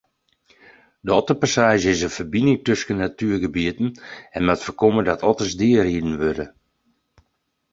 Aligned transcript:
De 1.05 1.11
otterpassaazje 1.19 1.89
is 1.95 2.03
in 2.07 2.15
ferbining 2.17 2.57
tusken 2.67 2.97
natuergebieten 3.05 3.89
en 4.35 4.45
moat 4.47 4.63
foarkomme 4.65 5.01
dat 5.09 5.25
otters 5.31 5.53
deariden 5.61 6.15
wurde. 6.23 6.45